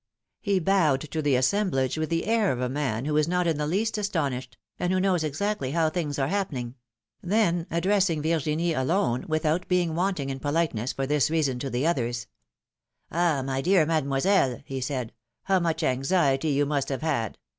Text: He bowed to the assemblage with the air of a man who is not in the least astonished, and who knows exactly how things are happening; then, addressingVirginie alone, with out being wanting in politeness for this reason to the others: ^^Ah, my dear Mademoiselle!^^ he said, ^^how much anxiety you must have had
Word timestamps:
He 0.39 0.57
bowed 0.57 1.01
to 1.01 1.21
the 1.21 1.35
assemblage 1.35 1.95
with 1.95 2.09
the 2.09 2.25
air 2.25 2.51
of 2.51 2.59
a 2.59 2.67
man 2.67 3.05
who 3.05 3.15
is 3.17 3.27
not 3.27 3.45
in 3.45 3.57
the 3.59 3.67
least 3.67 3.99
astonished, 3.99 4.57
and 4.79 4.91
who 4.91 4.99
knows 4.99 5.23
exactly 5.23 5.73
how 5.73 5.91
things 5.91 6.17
are 6.17 6.27
happening; 6.27 6.73
then, 7.21 7.65
addressingVirginie 7.65 8.75
alone, 8.75 9.25
with 9.27 9.45
out 9.45 9.67
being 9.67 9.93
wanting 9.93 10.31
in 10.31 10.39
politeness 10.39 10.91
for 10.91 11.05
this 11.05 11.29
reason 11.29 11.59
to 11.59 11.69
the 11.69 11.85
others: 11.85 12.25
^^Ah, 13.13 13.45
my 13.45 13.61
dear 13.61 13.85
Mademoiselle!^^ 13.85 14.63
he 14.65 14.81
said, 14.81 15.13
^^how 15.47 15.61
much 15.61 15.83
anxiety 15.83 16.49
you 16.49 16.65
must 16.65 16.89
have 16.89 17.03
had 17.03 17.37